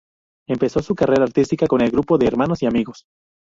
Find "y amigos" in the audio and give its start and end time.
2.63-3.05